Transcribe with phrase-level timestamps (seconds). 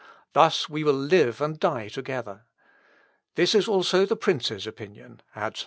[0.33, 2.47] Thus we will live and die together.
[3.35, 5.59] This is also the prince's opinion," adds Staupitz.